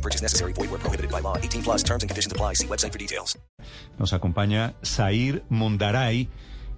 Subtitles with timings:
[0.00, 0.54] No purchase necessary.
[0.54, 1.36] Void where prohibited by law.
[1.36, 2.54] 18 plus terms and conditions apply.
[2.54, 3.38] See website for details.
[3.98, 6.28] Nos acompaña Zair Mundaray,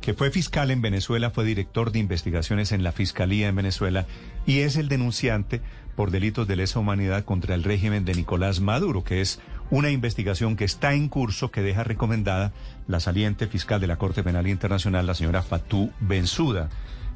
[0.00, 4.06] que fue fiscal en Venezuela, fue director de investigaciones en la Fiscalía en Venezuela
[4.44, 5.60] y es el denunciante
[5.94, 9.38] por delitos de lesa humanidad contra el régimen de Nicolás Maduro, que es
[9.70, 12.52] una investigación que está en curso que deja recomendada
[12.88, 16.70] la saliente fiscal de la Corte Penal Internacional, la señora Fatou Bensuda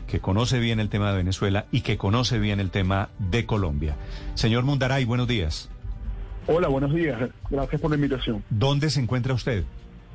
[0.07, 3.97] que conoce bien el tema de Venezuela y que conoce bien el tema de Colombia.
[4.35, 5.69] Señor Mundaray, buenos días.
[6.49, 7.19] Hola, buenos días.
[7.51, 8.45] Gracias por la invitación.
[8.51, 9.65] ¿Dónde se encuentra usted?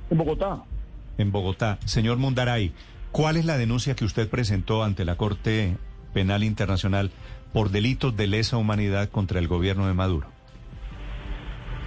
[0.09, 0.63] En Bogotá.
[1.17, 1.77] En Bogotá.
[1.85, 2.71] Señor Mundaray,
[3.11, 5.75] ¿cuál es la denuncia que usted presentó ante la Corte
[6.13, 7.11] Penal Internacional
[7.51, 10.27] por delitos de lesa humanidad contra el gobierno de Maduro?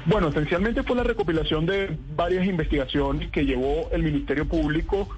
[0.05, 5.09] Bueno, esencialmente fue la recopilación de varias investigaciones que llevó el Ministerio Público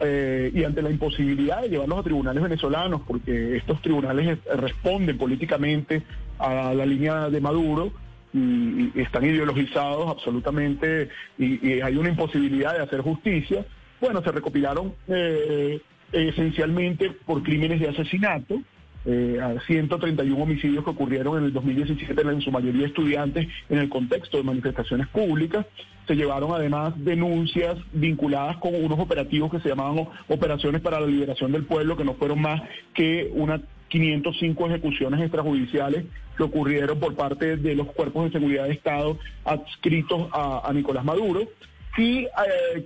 [0.00, 6.02] eh, y ante la imposibilidad de llevarlos a tribunales venezolanos, porque estos tribunales responden políticamente
[6.40, 7.92] a la línea de Maduro,
[8.32, 13.64] y, están ideologizados absolutamente y, hay una imposibilidad de hacer justicia.
[14.00, 15.80] Bueno, se recopilaron eh,
[16.12, 18.60] esencialmente por crímenes de asesinato,
[19.04, 23.88] eh, a 131 homicidios que ocurrieron en el 2017, en su mayoría estudiantes, en el
[23.88, 25.66] contexto de manifestaciones públicas.
[26.06, 31.50] Se llevaron además denuncias vinculadas con unos operativos que se llamaban operaciones para la liberación
[31.50, 32.62] del pueblo, que no fueron más
[32.94, 33.60] que una
[33.92, 40.28] 505 ejecuciones extrajudiciales que ocurrieron por parte de los cuerpos de seguridad de Estado adscritos
[40.32, 41.42] a, Nicolás Maduro
[41.98, 42.28] y eh,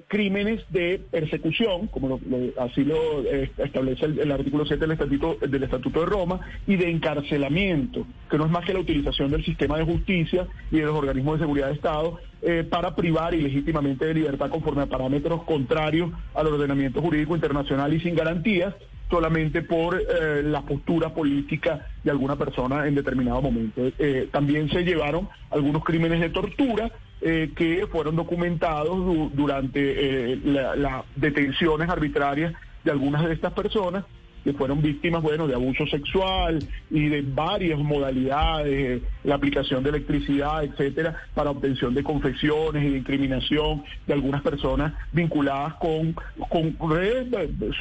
[0.09, 2.19] crímenes de persecución, como
[2.59, 6.91] así lo eh, establece el, artículo 7 del Estatuto, del Estatuto de Roma, y de
[6.91, 10.97] encarcelamiento, que no es más que la utilización del sistema de justicia y de los
[10.97, 16.11] organismos de seguridad de Estado eh, para privar ilegítimamente de libertad conforme a parámetros contrarios
[16.35, 18.75] al ordenamiento jurídico internacional y sin garantías,
[19.11, 23.83] solamente por eh, la postura política de alguna persona en determinado momento.
[23.99, 26.91] Eh, también se llevaron algunos crímenes de tortura
[27.21, 32.53] eh, que fueron documentados durante las detenciones arbitrarias
[32.85, 34.05] de algunas de estas personas
[34.47, 40.63] que fueron víctimas, bueno, de abuso sexual y de varias modalidades, la aplicación de electricidad,
[40.63, 46.15] etcétera, para obtención de confesiones y de incriminación de algunas personas vinculadas con,
[46.49, 47.27] con redes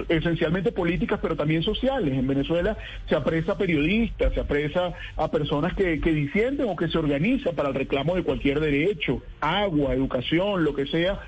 [0.09, 2.11] esencialmente políticas, pero también sociales.
[2.11, 2.75] En Venezuela
[3.07, 7.53] se apresa a periodistas, se apresa a personas que, que disienten o que se organizan
[7.53, 11.19] para el reclamo de cualquier derecho, agua, educación, lo que sea,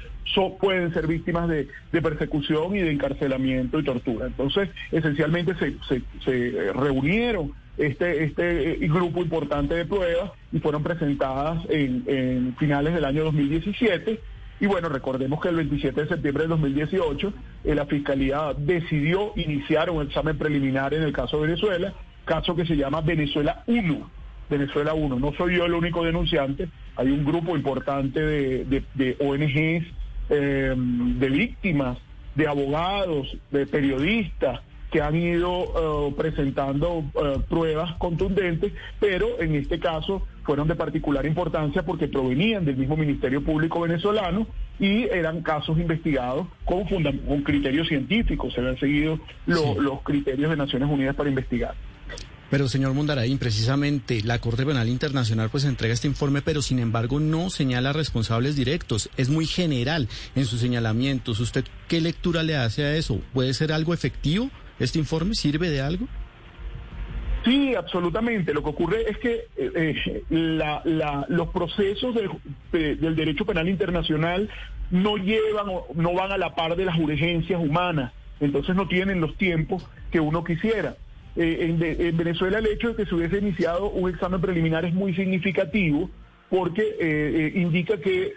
[0.60, 4.28] pueden ser víctimas de, persecución y de encarcelamiento y tortura.
[4.28, 5.76] Entonces, esencialmente se,
[6.24, 13.06] se, reunieron este, este eh, grupo importante de pruebas y fueron presentadas en, finales del
[13.06, 14.20] año 2017.
[14.60, 17.34] Y bueno, recordemos que el 27 de septiembre de 2018
[17.64, 21.94] eh, la Fiscalía decidió iniciar un examen preliminar en el caso de Venezuela,
[22.26, 24.12] caso que se llama Venezuela 1.
[24.50, 25.20] Venezuela 1.
[25.20, 29.86] No soy yo el único denunciante, hay un grupo importante de, de, de ONGs
[30.30, 31.98] eh, de víctimas,
[32.36, 34.62] de abogados, de periodistas
[34.92, 41.26] que han ido eh, presentando eh, pruebas contundentes, pero en este caso fueron de particular
[41.26, 44.48] importancia porque provenían del mismo Ministerio Público venezolano
[44.80, 50.90] y eran casos investigados con, con criterios científicos, se habían seguido los criterios de Naciones
[50.90, 51.76] Unidas para investigar.
[52.50, 57.20] Pero señor Mundaraín, precisamente la Corte Penal Internacional pues entrega este informe, pero sin embargo
[57.20, 59.10] no señala responsables directos.
[59.18, 61.42] Es muy general en sus señalamientos.
[61.42, 63.20] ¿Usted qué lectura le hace a eso?
[63.34, 64.50] ¿Puede ser algo efectivo?
[64.80, 66.08] ¿Este informe sirve de algo?
[67.44, 68.54] Sí, absolutamente.
[68.54, 69.96] Lo que ocurre es que eh,
[70.30, 72.16] eh, los procesos
[72.72, 74.50] del derecho penal internacional
[74.90, 78.14] no llevan, no van a la par de las urgencias humanas.
[78.40, 80.96] Entonces no tienen los tiempos que uno quisiera.
[81.38, 85.14] Eh, en, Venezuela el hecho de que se hubiese iniciado un examen preliminar es muy
[85.14, 86.10] significativo
[86.50, 88.34] porque eh, eh, indica que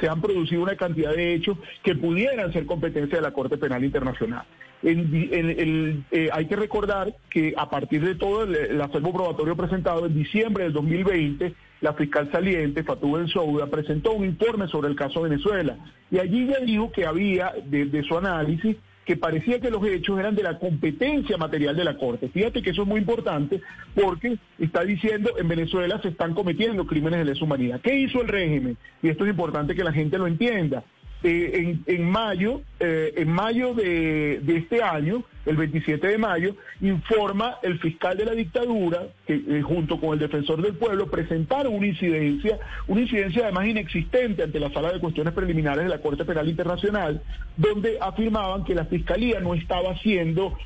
[0.00, 3.82] se han producido una cantidad de hechos que pudieran ser competencia de la Corte Penal
[3.84, 4.44] Internacional.
[4.84, 10.74] hay que recordar que a partir de todo el, acervo probatorio presentado en diciembre del
[10.74, 15.76] 2020, la fiscal saliente, Fatou Bensouda, presentó un informe sobre el caso Venezuela.
[16.10, 18.76] Y allí ya dijo que había, desde su análisis,
[19.08, 22.28] que parecía que los hechos eran de la competencia material de la Corte.
[22.28, 23.62] Fíjate que eso es muy importante
[23.94, 27.80] porque está diciendo en Venezuela se están cometiendo crímenes de lesa humanidad.
[27.80, 28.76] ¿Qué hizo el régimen?
[29.02, 30.84] Y esto es importante que la gente lo entienda.
[31.24, 37.80] Eh, en, mayo, eh, en mayo de, este año, el 27 de mayo, informa el
[37.80, 42.60] fiscal de la dictadura, que eh, junto con el defensor del pueblo presentaron una incidencia,
[42.86, 47.20] una incidencia además inexistente ante la sala de cuestiones preliminares de la Corte Penal Internacional,
[47.56, 50.56] donde afirmaban que la fiscalía no estaba siendo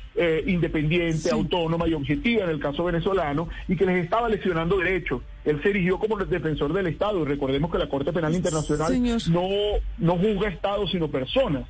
[0.45, 5.23] independiente, autónoma y objetiva en el caso venezolano y que les estaba lesionando derechos.
[5.45, 9.01] Él se erigió como el defensor del Estado y recordemos que la Corte Penal Internacional
[9.29, 9.47] no,
[9.97, 11.65] no juzga Estados sino personas.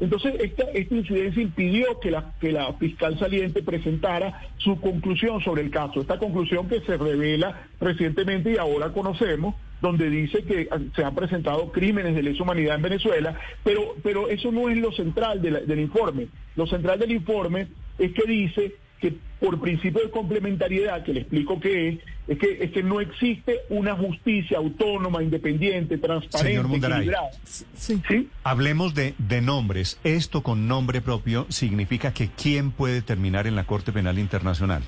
[0.00, 5.62] Entonces, esta, esta incidencia impidió que la, que la fiscal saliente presentara su conclusión sobre
[5.62, 6.00] el caso.
[6.00, 11.70] Esta conclusión que se revela recientemente y ahora conocemos, donde dice que se han presentado
[11.70, 16.28] crímenes de lesa humanidad en Venezuela, pero, pero eso no es lo central del informe.
[16.56, 17.68] Lo central del informe
[17.98, 22.64] es que dice que por principio de complementariedad, que le explico qué es, es que,
[22.64, 27.30] es que no existe una justicia autónoma, independiente, transparente, equilibrada.
[27.44, 28.30] Sí.
[28.42, 29.98] Hablemos de, de nombres.
[30.04, 34.82] Esto con nombre propio significa que ¿quién puede terminar en la Corte Penal Internacional?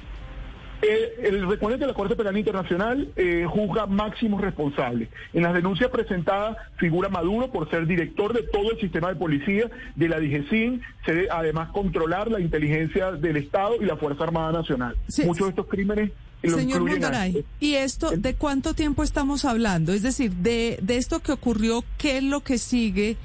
[0.82, 5.08] Eh, el recuento de la Corte Penal Internacional eh, juzga máximos responsables.
[5.32, 9.70] En las denuncias presentadas figura Maduro por ser director de todo el sistema de policía
[9.94, 10.82] de la DGCIN,
[11.30, 14.96] además controlar la inteligencia del Estado y la Fuerza Armada Nacional.
[15.24, 16.10] Muchos de estos crímenes
[16.42, 19.92] Señor Mondaray, ¿y esto de cuánto tiempo estamos hablando?
[19.92, 23.16] Es decir, de, de esto que ocurrió, ¿qué es lo que sigue?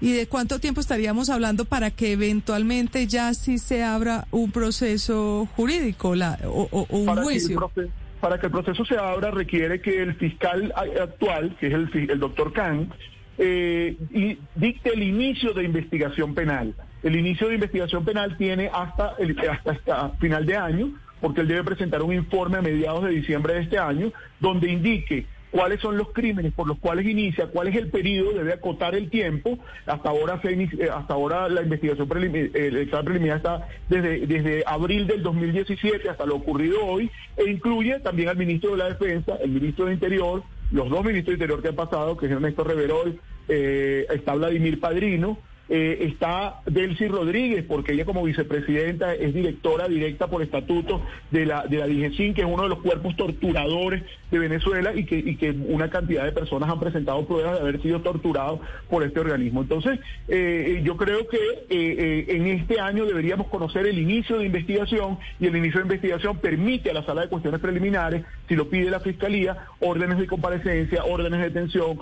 [0.00, 5.46] ¿Y de cuánto tiempo estaríamos hablando para que eventualmente ya sí se abra un proceso
[5.56, 7.70] jurídico la, o, un juicio?
[8.20, 12.18] para que el proceso se abra requiere que el fiscal actual, que es el, el
[12.18, 12.92] doctor Khan,
[13.38, 16.74] eh, y dicte el inicio de investigación penal.
[17.02, 20.92] El inicio de investigación penal tiene hasta, el, hasta, hasta final de año,
[21.22, 25.26] porque él debe presentar un informe a mediados de diciembre de este año, donde indique
[25.50, 29.10] cuáles son los crímenes por los cuales inicia, cuál es el periodo, debe acotar el
[29.10, 29.58] tiempo.
[29.86, 34.62] Hasta ahora se eh, hasta ahora la investigación preliminar, el examen preliminar está desde, desde
[34.66, 39.36] abril del 2017 hasta lo ocurrido hoy, e incluye también al ministro de la Defensa,
[39.42, 42.64] el ministro de Interior, los dos ministros de Interior que han pasado, que es Ernesto
[42.64, 43.18] Reverol,
[43.48, 45.38] eh, está Vladimir Padrino,
[45.70, 51.00] eh, está Delcy Rodríguez, porque ella como vicepresidenta es directora directa por estatuto
[51.30, 54.02] de la, de la DIGESIN, que es uno de los cuerpos torturadores
[54.32, 57.80] de Venezuela y que, y que una cantidad de personas han presentado pruebas de haber
[57.82, 59.62] sido torturados por este organismo.
[59.62, 61.38] Entonces, eh, yo creo que
[61.70, 66.38] eh, en este año deberíamos conocer el inicio de investigación y el inicio de investigación
[66.38, 71.04] permite a la sala de cuestiones preliminares, si lo pide la Fiscalía, órdenes de comparecencia,
[71.04, 72.00] órdenes de detención,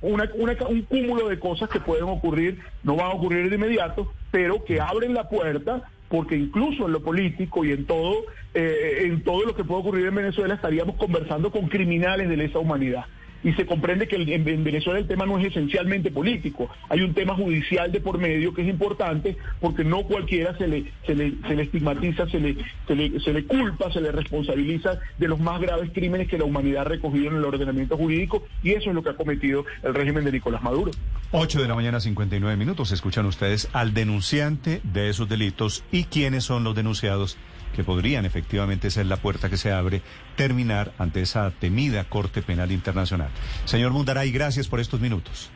[0.00, 0.30] una,
[0.68, 4.80] un cúmulo de cosas que pueden ocurrir no va a ocurrir de inmediato, pero que
[4.80, 8.14] abren la puerta porque incluso en lo político y en todo,
[8.54, 12.60] eh, en todo lo que puede ocurrir en Venezuela estaríamos conversando con criminales de lesa
[12.60, 13.06] humanidad
[13.46, 17.36] y se comprende que en Venezuela el tema no es esencialmente político, hay un tema
[17.36, 21.54] judicial de por medio que es importante porque no cualquiera se le, se le, se
[21.54, 22.56] le estigmatiza, se le,
[22.88, 26.44] se le, se le culpa, se le responsabiliza de los más graves crímenes que la
[26.44, 29.94] humanidad ha recogido en el ordenamiento jurídico y eso es lo que ha cometido el
[29.94, 30.90] régimen de Nicolás Maduro.
[31.30, 32.90] 8 de la mañana, 59 minutos.
[32.90, 37.38] Escuchan ustedes al denunciante de esos delitos y quiénes son los denunciados
[37.76, 40.02] que podrían efectivamente ser la puerta que se abre,
[40.34, 43.28] terminar ante esa temida Corte Penal Internacional.
[43.66, 45.50] Señor Mundaray, gracias por estos minutos.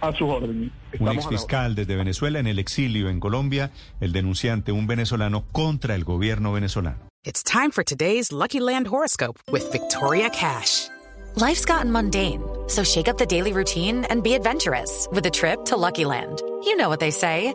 [0.00, 0.70] A su orden.
[0.98, 5.94] un ex fiscal desde Venezuela en el exilio en Colombia, el denunciante, un venezolano contra
[5.94, 7.08] el gobierno venezolano.
[7.24, 10.88] It's time for today's Lucky Land horoscope with Victoria Cash.
[11.36, 15.64] Life's gotten mundane, so shake up the daily routine and be adventurous with a trip
[15.64, 16.42] to Lucky Land.
[16.64, 17.54] You know what they say.